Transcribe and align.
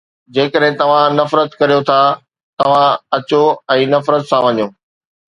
جيڪڏھن 0.35 0.73
توھان 0.79 1.09
نفرت 1.19 1.49
ڪريو 1.59 1.79
ٿا، 1.87 1.99
توھان 2.57 2.89
اچو 3.15 3.41
۽ 3.75 3.81
نفرت 3.93 4.23
سان 4.29 4.41
وڃو 4.45 4.67